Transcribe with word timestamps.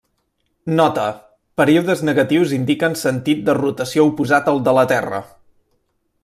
Nota: 0.77 1.03
períodes 1.61 2.01
negatius 2.09 2.55
indiquen 2.57 2.97
sentit 3.03 3.45
de 3.51 3.55
rotació 3.59 4.07
oposat 4.13 4.51
al 4.55 4.63
de 4.71 4.75
la 4.81 4.87
Terra. 4.95 5.23